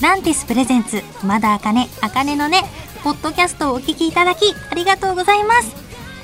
[0.00, 1.02] ランティスプレゼンツ。
[1.20, 2.62] 熊田茜茜のね
[3.04, 5.74] ポッドキャストをお聞きいただきありがとうございます。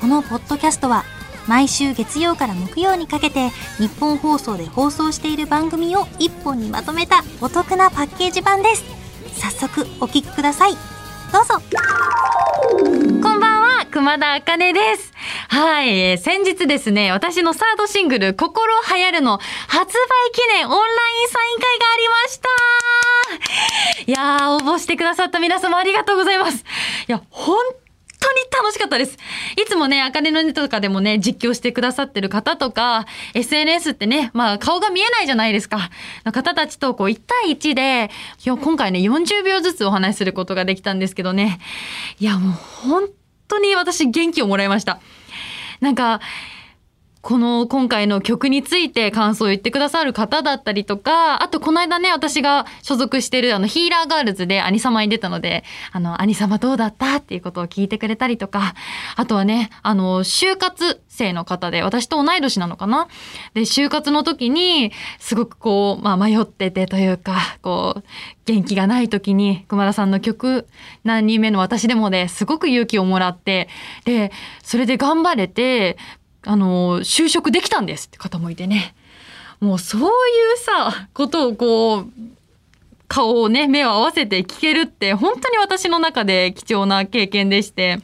[0.01, 1.03] このポッドキャストは
[1.47, 8.83] 毎週月曜から木曜にかけて日本放送で放送している番組を一本にまとめたお得なパッケージ版です。
[9.39, 10.71] 早速お聞きください。
[11.31, 11.61] どうぞ。
[12.79, 15.13] こんばんは熊田茜です。
[15.49, 22.39] はい、えー先日ですね、私のサードシングル、心流行るの発売記念オンラインサイン会がありまし
[23.97, 26.63] たいやー、応募してくださった皆様ありがとうございます。
[27.07, 27.57] いや、本
[28.19, 29.17] 当に楽しかったです。
[29.55, 35.89] いつもね、あかねのねとかでもね、実況してくださってる方とか、SNS ってね、まあ顔が見えないじゃないですか。
[36.25, 38.11] の方たちとこう1対1で、
[38.45, 41.59] 今回ね、40秒ずつお話しすることができたんですけどね。
[42.19, 43.09] いや、もう本
[43.47, 44.99] 当に私元気をもらいました。
[45.79, 46.19] なんか、
[47.27, 58.75] この今回の曲について感想を言ってくださる方だったりとか、あとこの間ね、私が所属してるあのヒーラーガールズで兄様に出たので、あの、兄様どうだったっていうことを聞いてくれたりとか、
[59.17, 63.09] あとはね、あの、就活生の方で、私と同い年なのかな？
[63.53, 68.03] で、就活の時に、すごくこう、まあ迷っててというか、こう、
[68.45, 70.65] 元気がない時に、熊田さんの曲、
[71.03, 73.67] 何人目の私でもね、すごく勇気をもらって、
[74.05, 74.31] で、
[74.63, 75.97] それで頑張れて、
[76.47, 78.95] あの、就職できたんですって方もいてね。
[79.59, 80.09] もうそういう
[80.57, 82.07] さ、ことをこう、
[83.07, 87.99] 顔をね、目を合わせて聞けるって、本当に私の中で貴重な経験でして。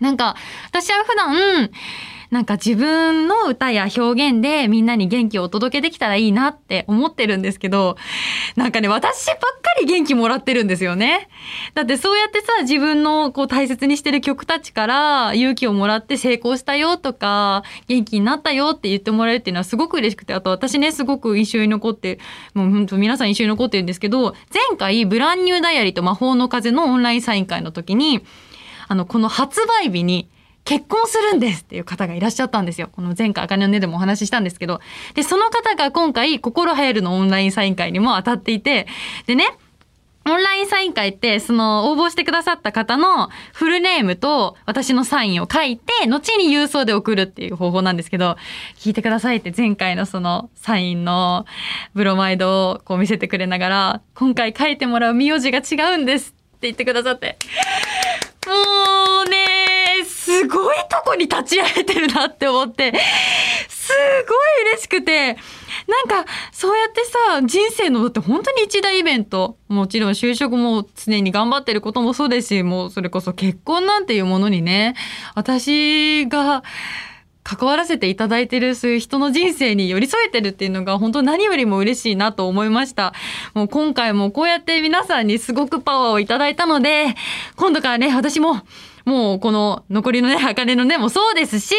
[0.00, 0.36] なんか、
[0.68, 1.70] 私は普段、
[2.36, 7.96] なんか自分の歌や表現でみんなに元気をお届けできたらいいなって思ってるんですけど、
[8.56, 9.46] なんかね、私ばっか
[9.80, 11.30] り元気もらってるんですよね。
[11.72, 22.18] だってそうやってさ、自分のこう大切にしてる曲たちから勇気をもらって成功したよとか、元気になったよって言ってもらえるっていうのはすごく嬉しくて、あと私ね、すごく印象に残って、
[22.52, 28.20] もう本当皆さん印象に残ってるんですけど、前回ブランニューダイアリーと魔法の風のオンラインサイン会の時に、
[28.88, 30.28] あの、この発売日に、
[30.66, 32.90] 結婚するんですっていう方がいらっしゃったんですよ。
[32.92, 34.80] この前回、あかねのねでもお話ししたんですけど。
[35.14, 38.88] で、その方が今回、心流行るのオンラインサイン会にも当たっていて、
[39.26, 39.46] でね、
[40.28, 48.36] オンラインサイン会って、その応募してくださった方のフルネームと私のサインを書いて、後に郵送で送るっていう方法なんですけど、
[48.76, 51.46] 聞いてくださいって前回のそのサインの
[51.94, 57.38] ブロマイドをこう見せてくれながら、今回書いてもらう名字が違うんですって言ってくださって。
[61.16, 62.92] に立ち会えてるなって思って、
[63.68, 63.92] す
[64.28, 65.36] ごい嬉しくて、
[65.86, 69.56] なんか、そうやってさ、人生のだって本当に一大イベント。
[69.68, 74.94] もちろん就職も常に頑張ってることもそうですし、もうそれこそ結婚なんていうものにね、
[75.34, 76.62] 私が、
[77.46, 83.14] 関わらせていただいてるそういう人の人生に寄り添えてるっていうのが本当何よりも嬉しいなと思いました。
[83.54, 87.14] もう今回もこうやって皆さんにすごくパワーをいただいたので、
[87.54, 88.62] 今度からね、私も
[89.04, 91.76] もうこの残りのね、茜のねもそうですし、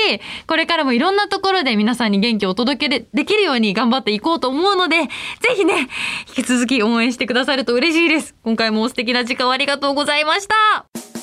[0.47, 5.09] これからもいろんなところで皆さんに元気をお届けでできるように頑張っていこうと思うので、ぜ
[5.53, 5.89] ひね、
[6.29, 8.35] 引き続き応援してくださると嬉しいです。
[8.41, 11.16] 今回も素敵な時間をありがとうございました。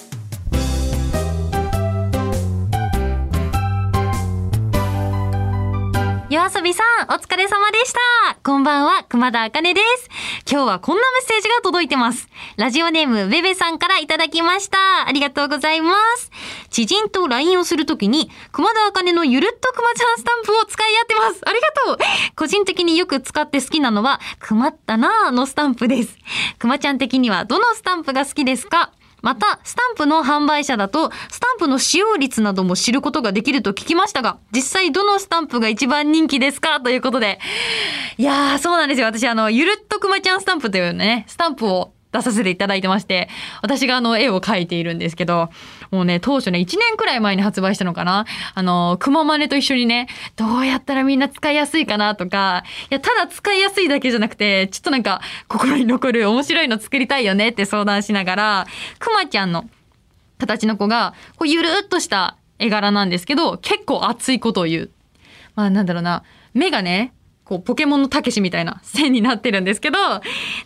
[6.34, 8.00] 夜遊びさん、お疲れ様でした。
[8.42, 10.08] こんばんは、熊田茜です。
[10.50, 12.28] 今日はこんなメッセージが届いてます。
[12.56, 15.06] ラジオネーム、ベベさんからいただきました。
[15.06, 16.32] ありがとうございます。
[16.70, 21.40] 知人と LINE をするときに、熊田茜のゆるっと熊ちゃんスタンプを使い合ってます。
[21.46, 21.98] ありがとう。
[22.34, 26.18] 個人的によく使って好きなのは、熊ったなーのスタンプです。
[26.58, 28.90] 熊ちゃん的にはどのスタンプが好きですか？
[29.24, 36.80] また、スタンプの販売者だと、スタンプの使用率なども知ることができると聞きましたが、実際どのスタンプが一番人気ですか？
[36.82, 37.38] ということで。
[38.18, 39.06] いやー、そうなんですよ。
[39.06, 43.28] 私、あの、ゆるっとくまちゃんスタンプというね、スタンプを出させていただいてまして、
[43.62, 45.48] 私があの絵を描いているんですけど、
[45.90, 48.26] もうね、当初ね、1年くらい前に発売したのかな。
[48.54, 58.66] あの、くままねと一緒にね、どうやったらみんな使いやすいかなとか、いや、ただ使いやすいだけじゃなくて、ちょっとなんか、心に残る面白いの作りたいよねって相談しながら、
[58.98, 59.68] くまちゃんの
[60.38, 64.90] 形の子が、こうゆるっとした絵柄なんですけど、結構熱いことを言う。
[65.54, 66.22] まあなんだろうな、
[66.52, 67.12] 目がね、
[67.44, 69.98] こう、ポケモンのたけしみたいな線になってるんですけど、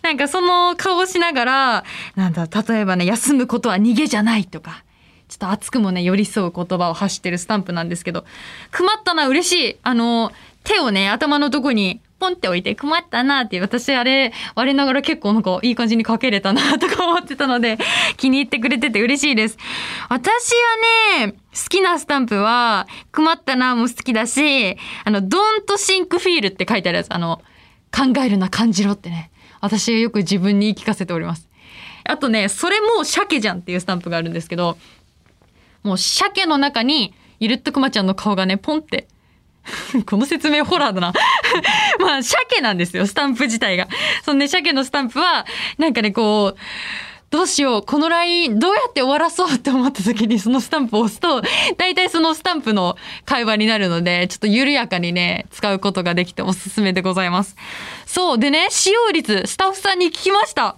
[0.01, 1.83] なんかその顔しながら、
[2.15, 4.83] なんだ、例えばね、休むことは逃げじゃないとか、
[5.29, 8.25] ちょっと熱くもね、寄り添う言葉を発してるスタンプなんですけど、
[8.71, 9.77] くまったな、嬉しい。
[9.83, 10.31] あの、
[10.63, 17.77] 手をね、頭のとこにポンって置いて、くまったなっていう、私あれ、我ながら結構なんかいい感じに描けれたなとか思ってたので、
[18.17, 19.57] 気に入ってくれてて嬉しいです。
[20.09, 20.51] 私
[21.17, 27.41] はね、好きなスタンプは、くまったなも好きだし、あの、don't think feel って書いてあるやつ、あの、
[27.95, 29.31] 考えるな、感じろってね。
[29.61, 31.47] 私がよく自分に言い聞かせております。
[32.05, 34.77] あとね、それも鮭じゃんっていうスタンプがあるんですけど、
[35.83, 39.07] もう鮭の中にゆるっとくまちゃんの顔がね、ポンって。
[40.05, 41.13] この説明ホラーだな。
[41.99, 43.87] まあ、鮭なんですよ、スタンプ自体が。
[44.23, 45.45] そのね、鮭のスタンプは、
[45.77, 46.59] なんかね、こう、
[47.29, 51.43] どうしよう、この LINE どうやって終わらそうって思った時にそのスタンプを押すと、
[51.77, 57.55] 大体そのスタンプの会話になるので、 ちょっと緩やかにね、使うことができておすすめでございます。
[58.07, 58.39] そう。
[58.39, 60.77] でね、使用率、スタッフさんに聞きました。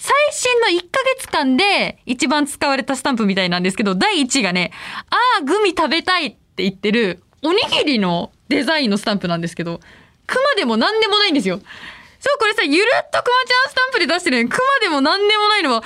[0.00, 4.70] 最新の1ヶ月間で一番使われたスタンプみたいなんですけど、第1位がね、
[5.10, 9.80] ああ、グミ食べたいって言ってる、おにぎりのデザインのスタンプなんですけど、
[10.28, 11.58] クマでも何でもないんですよ。
[12.20, 15.82] そう、これさ、ゆるっとくまちゃんスタンプで出してるクマでも何でもないのは、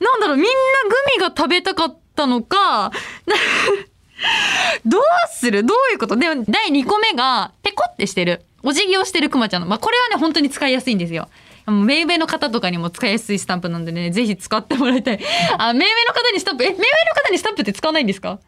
[0.00, 0.50] なんだろう、みんな
[0.88, 2.90] グミが食べたかったのか、
[4.84, 5.64] どうする？
[5.64, 6.16] どういうこと？
[6.16, 8.42] で、第2個目が、ペコってしてる。
[8.62, 9.66] お辞儀をしてるくまちゃんの。
[9.68, 11.28] まあ、これはね、本当に使いやすいんですよ。
[11.70, 15.20] メイウェイの方とかにも使いやすいスタンプなんでね、ぜひ使ってもらいたい。
[15.58, 16.88] あ、メイウェイの方にスタンプ、え、メイウェイの
[17.22, 18.38] 方にスタンプって使わないんですか？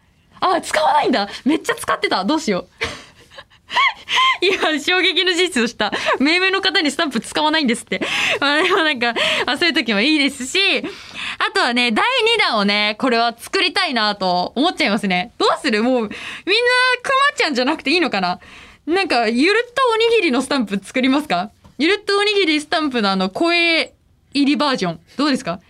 [0.41, 1.29] あ、使わないんだ。
[1.45, 2.25] めっちゃ使ってた。
[2.25, 2.69] どうしよう。
[4.43, 5.93] 今、衝撃の事実をした。
[6.19, 8.03] メイウェイの方にスタンプ使わないんですって。
[8.41, 9.15] まあ、でもなんか、
[9.47, 10.59] あそういう時もいいですし、
[11.39, 12.05] あとはね、第
[12.37, 15.33] 2弾をね、これは作りたいなと思っちゃいますね。
[15.39, 15.83] どうする？
[15.85, 16.11] もう、みんな、く
[17.33, 18.41] まちゃんじゃなくていいのかな？
[18.85, 21.51] なんか、ゆるっとおにぎりのスタンプ作りますか？
[21.79, 23.95] ゆるっとおにぎりスタンプのあの、声
[24.35, 25.01] 入りバージョン。
[25.17, 25.61] どうですか？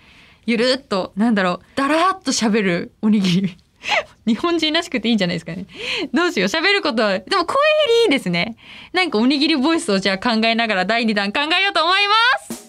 [0.46, 3.56] ゆるっと、なんだろう、だらーっと喋るおにぎり。
[4.26, 5.66] 日本人らしくていいんじゃないですかね。
[6.12, 6.48] どうしよう。
[6.48, 7.56] 喋ることは、でも声
[7.86, 8.56] 入りいいですね。
[8.92, 12.14] なんかおにぎりボイスをじゃあ考えながら第2弾考えようと思いま
[12.54, 12.62] す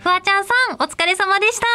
[0.00, 1.66] フワちゃんさん、お疲れ様でした。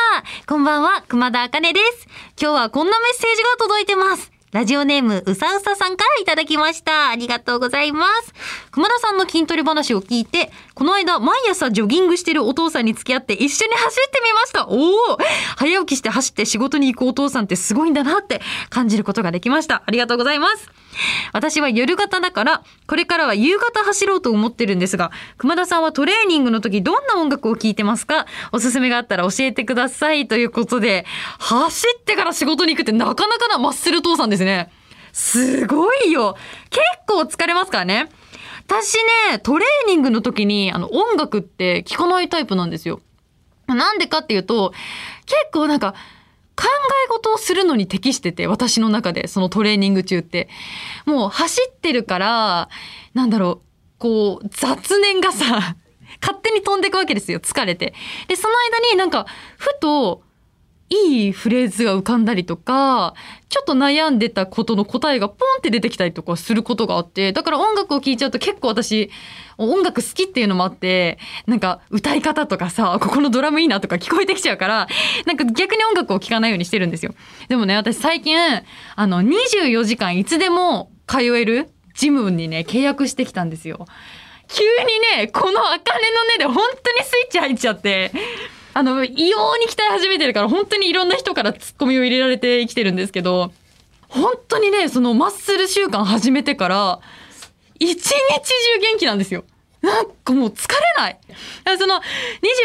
[0.48, 2.08] こんばんは、熊田茜です。
[2.42, 4.32] 今日はこんなメッセージが届いてます。
[4.58, 7.10] ラジオネーム、うさうささんからいただきました。
[7.10, 8.34] ありがとうございます。
[8.72, 14.68] 熊田さんの筋トレ話を聞いて、この間、毎朝ジョギングしてるお父さんに付き合って一緒に走ってみました。
[14.68, 15.18] おお
[15.58, 19.84] 早起きして走って仕事に行くお父さんってすごいんだなって感じることができました。
[19.86, 20.72] ありがとうございます。
[21.34, 28.26] 私は夜型だから、これからは夕方走ろうと思ってるんですが、熊田さんはトレーニングの時どんな音楽を聴いてますか？
[28.52, 30.28] おすすめがあったら教えてください。
[30.28, 31.06] ということで、
[31.38, 34.47] 走ってから仕事に行くってなかなかなマッスル父さんですね。
[34.48, 34.72] ね
[35.14, 36.36] すごいよ。
[36.70, 38.10] 結構疲れますからね。
[38.68, 38.98] 私
[39.32, 43.02] ね、トレーニングの時にあの音楽って聴かないタイプなんですよ。
[43.68, 44.74] なんでかっていうと、
[45.26, 45.94] 結構なんか、
[46.56, 46.64] 考
[47.06, 50.50] え事をするのに適してて、私の中で、そのトレーニング中って。
[51.06, 52.70] もう走ってるから、
[53.14, 55.76] なんだろう、こう、雑念がさ、
[56.22, 57.94] 勝手に飛んでいくわけですよ、疲れて。
[58.28, 59.28] で、その間になんか、
[59.58, 60.24] ふと、
[60.90, 63.14] いいフレーズが浮かんだりとか、
[63.50, 69.10] ちょっと悩んでたことの答えがポンって出てきたりとかすることがあって、だから音楽を聴いちゃうと結構私、
[69.58, 74.88] 音楽好きっていうのもあって、なんか歌い方とかさ、ここのドラムいいなとか聞こえてきちゃうから、
[75.26, 77.14] なんか逆に音楽を聴かないようにしてるんですよ。
[77.50, 83.88] でもね、私最近、あの、24時間いつでも通えるジムにね、契約してきたんですよ。
[84.48, 88.12] 急にね、この茜の根で本当にスイッチ入っちゃって、
[88.78, 93.52] あの、異様に鍛え始めてるから、本当にいろんな人からツッコミを入れられて生きてるんですけど、
[94.08, 97.00] 本当にね、そのマッスル習慣始めてから、
[97.80, 98.14] 一日中
[98.80, 99.46] 元気なんですよ。
[99.82, 101.20] なんかもう疲れない。
[101.80, 101.96] その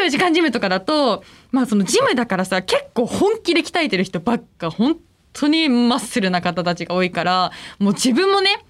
[0.04, 4.98] 24時間ジムとかだと、まあそのジムだからさ、結構本気で鍛えてる人ばっか、本
[5.32, 8.66] 当にマッスルな方たちが多いから、もう自分もね、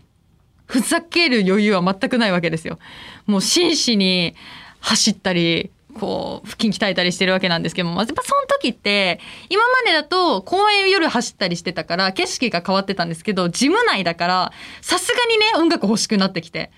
[0.66, 2.78] ふざける余裕は全くないわけですよ。
[3.26, 4.36] もう真摯に
[4.78, 16.70] 走ったり、こう、腹筋鍛えたりしてるわけなんですけども、やっぱその時って、今までだと公園夜走ったりしてたから、景色が変わってたんですけど、ジム内だから、さすがにね、音楽欲しくなってきて。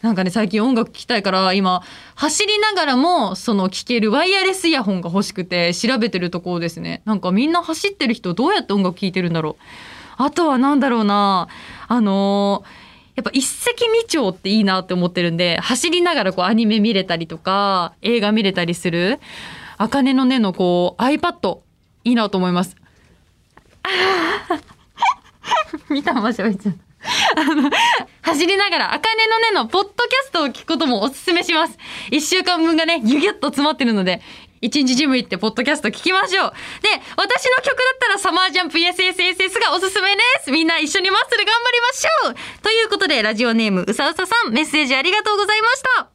[0.00, 1.82] なんかね、最近音楽聴きたいから、今、
[2.16, 7.02] 走りながらも、その聴けるワイヤレスイヤホンが欲しくて、調べてるところですね。
[7.04, 9.62] なんかみんな走ってる人どうやって音楽聴いてるんだろう。
[10.16, 11.48] あとはなんだろうな、
[11.88, 12.81] あのー
[13.14, 19.20] やっぱ一石二鳥っていいなって思ってるんで、走りながらこうアニメ見れたりとか、映画見れたりする、
[19.76, 21.58] 茜の根のこう iPad、
[22.04, 22.76] いいなと思います。
[25.90, 26.72] 見たましょう、いつ。
[27.36, 27.70] あの、
[28.22, 31.76] 走りながら、茜の根のポッドキャストを聞くこともおすすめします。
[32.10, 34.22] 一週間分がね、ギュギュッと詰まってるので、
[34.62, 36.52] 一日ジム行ってポッドキャスト聞きましょう。
[36.82, 40.52] で、私の曲だったらサマージャンプ YesYesYes がおすすめです。
[40.52, 46.08] みんな一緒にマッスル頑張りましょうということで、ラジオネームうさうささん、メッセージありがとうございました。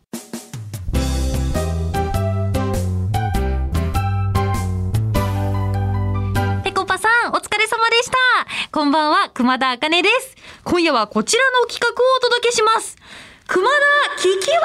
[6.63, 8.16] ぺこぱさん、お疲れ様でした。
[8.72, 10.38] こんばんは、熊田茜です。
[10.63, 12.96] 今夜はこちらの企画をお届けします。
[13.46, 13.75] 熊田
[14.20, 14.56] 聞き分けク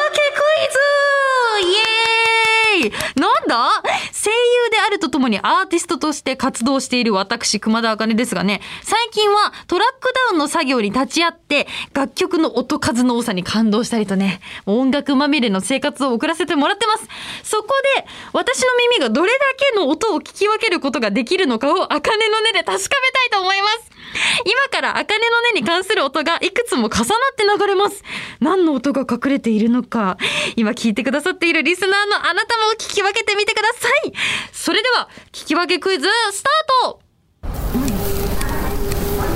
[1.58, 3.82] イズイエーイなだ
[4.12, 17.06] 声優であるとともにアーティストとして活動している私、熊田茜ですがね、最近はトラックダウンの作業に立ち会って、楽曲の音数の多さに感動したりとね、音楽まみれの生活を送らせてもらってます。
[17.42, 19.38] そこで、私の耳がどれだ
[19.74, 22.88] けの音を聞き分けることができるのかを、茜の音で確かめた
[23.26, 24.01] いと思います。
[24.44, 27.06] 今から茜の音に関する音がいくつも重なっ
[27.36, 28.02] て流れます。
[28.40, 30.16] 何の音が隠れているのか、
[30.56, 34.12] 今聞いてくださっているリスナーのあなたも聞き分けてみてください。
[34.52, 37.02] それでは、聞き分けクイズ、スタート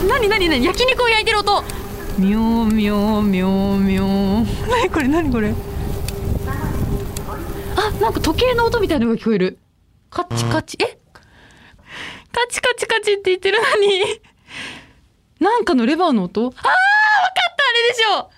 [0.09, 0.65] 何何何？
[0.65, 1.65] 焼肉を焼いてる音
[2.19, 5.55] みょーみょーみょーみょー何これ何これ？
[7.77, 9.59] あ、なんか時計の音みたいなのが聞こえる。
[10.11, 10.99] カチカチ、え？
[12.33, 14.01] カチカチカチって言ってるのに。
[14.01, 14.09] なん
[15.67, 16.41] かのレバーの音？
[16.41, 18.31] あーわかったあれでしょ。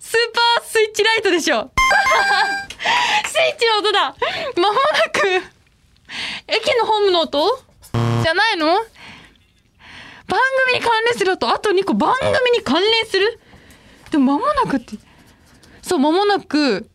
[0.00, 1.70] スーパースイッチライトでしょ。
[3.26, 4.14] スイッチの音だ。
[4.56, 4.80] まもな
[5.10, 5.42] く
[6.48, 7.64] 駅のホームの音？
[8.22, 8.66] じゃないの？
[10.28, 11.48] 番組に関連する音？
[11.48, 13.40] あと2個番組に関連する？
[14.10, 14.96] でも間もなくって。
[15.82, 16.88] そう間もなく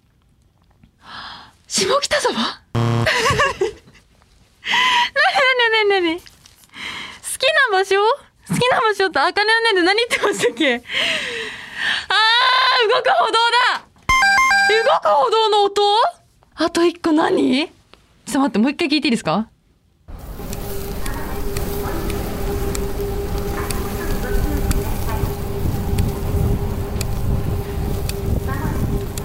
[1.67, 2.33] 下北沢？
[2.35, 2.89] なに
[5.73, 6.19] なになになに？
[6.21, 6.25] 好
[7.37, 7.95] きな場所？
[8.69, 10.75] な場所ってあかねのねで何言ってましたっけ？
[10.75, 10.81] あー
[12.89, 13.33] 動く歩道
[13.73, 13.81] だ！
[14.69, 15.81] 動く歩道の音？
[16.55, 17.67] あと一個何？
[17.67, 19.49] ちょっと待ってもう一回聞いていいですか？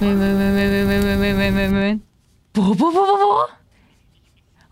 [0.01, 1.99] めめめめめめめめめめめ
[2.53, 3.49] ボボボボボ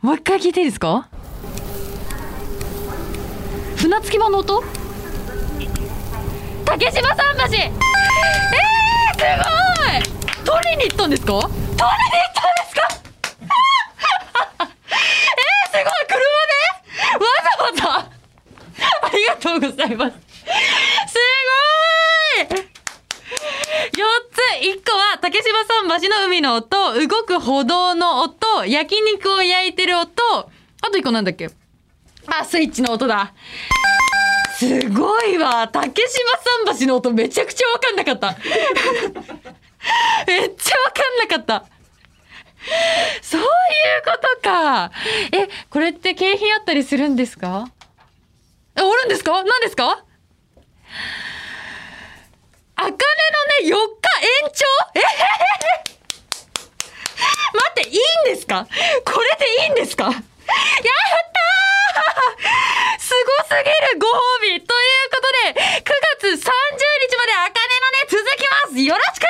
[0.02, 1.10] もう一回聞いていいですか
[3.86, 4.64] 船着き場の音？
[6.66, 7.54] 竹島桟橋！
[7.54, 9.46] えー、すご
[9.92, 10.02] い！
[10.44, 11.34] 取りに行ったんですか？
[11.34, 12.82] 取りに行ったんですか？
[14.66, 16.02] えー、すごい！
[16.08, 16.18] 車
[16.50, 17.22] で？
[17.22, 17.30] わ
[17.78, 18.10] ざわざ？
[19.04, 20.14] ありがとうございます。
[20.18, 21.20] す
[22.50, 22.66] ごい！4つ。
[24.66, 26.68] 1個は竹島桟橋の海の音。
[27.08, 28.66] 動く歩道の音。
[28.66, 30.12] 焼肉を焼いてる音。
[30.40, 30.48] あ
[30.92, 31.52] と1個なんだっけ？
[32.28, 33.34] あスイッチの音だ。
[34.58, 35.68] すごいわ。
[35.68, 36.32] 竹島
[36.66, 38.36] 桟橋の音めちゃくちゃわかんなかった。
[40.28, 41.66] めっちゃわかんなかった。
[43.22, 43.48] そういう
[44.04, 44.92] ことか。
[45.32, 47.70] えこれって景品あったりするんですか？
[48.76, 49.32] えあるんですか？
[49.44, 50.04] 何ですか？
[52.78, 52.98] あかねの
[53.68, 53.78] ね4日延
[54.54, 54.66] 長？
[54.96, 55.10] えへへへ
[57.54, 57.98] 待っていい
[58.32, 58.68] んですか？
[59.06, 60.06] これでいいんですか？
[60.06, 60.16] やっ
[63.44, 63.58] すぎ
[63.94, 64.12] るご褒
[64.42, 64.64] 美という
[65.12, 65.84] ことで9
[66.22, 69.26] 月30日まであかねのね続きますよろしく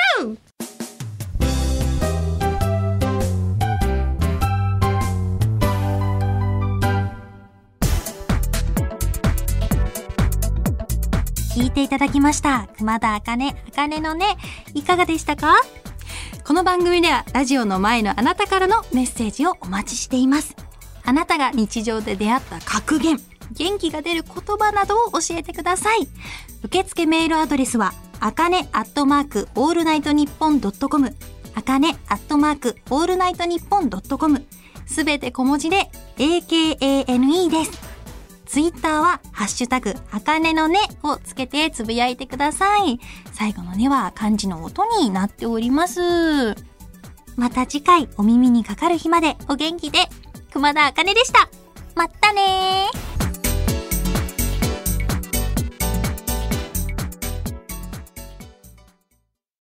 [11.55, 12.67] 聞いていただきました。
[12.77, 14.35] 熊田あかね、あかねのね、
[14.73, 15.55] いかがでしたか？
[16.45, 20.53] この番組ではラジオの前のあなたからのメッセージをお待ちしています。
[21.05, 23.19] あなたが日常で出会った格言、
[23.51, 26.07] 元気が出る言葉などを教えてください。
[26.63, 31.15] 受付メールアドレスは、あかねアットマークオールナイトニッポンドットコム、
[31.53, 34.45] あかねアットマークオールナイトニッポンドットコム、
[34.85, 37.95] すべて小文字で AKANE です。
[38.45, 42.99] ツイッターは、ハッシュタグ、あかねのねをつけてつぶやいてください。
[43.33, 46.55] 最後のねは漢字の音になっております。
[47.35, 49.99] また次回お耳にかかる日までお元気で、
[50.53, 51.49] 熊田あかねでした。
[51.95, 53.14] まったねー。